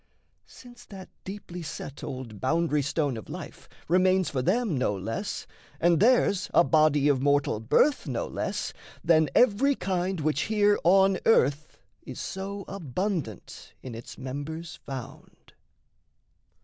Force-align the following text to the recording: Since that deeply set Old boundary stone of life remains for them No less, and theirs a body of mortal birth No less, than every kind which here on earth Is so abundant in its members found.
Since 0.47 0.85
that 0.87 1.09
deeply 1.23 1.61
set 1.61 2.03
Old 2.03 2.41
boundary 2.41 2.81
stone 2.81 3.17
of 3.17 3.29
life 3.29 3.69
remains 3.87 4.31
for 4.31 4.41
them 4.41 4.75
No 4.75 4.95
less, 4.97 5.45
and 5.79 5.99
theirs 5.99 6.49
a 6.55 6.63
body 6.63 7.07
of 7.07 7.21
mortal 7.21 7.59
birth 7.59 8.07
No 8.07 8.25
less, 8.27 8.73
than 9.03 9.29
every 9.35 9.75
kind 9.75 10.19
which 10.19 10.41
here 10.49 10.79
on 10.83 11.19
earth 11.27 11.77
Is 12.01 12.19
so 12.19 12.65
abundant 12.67 13.75
in 13.83 13.93
its 13.93 14.17
members 14.17 14.79
found. 14.87 15.53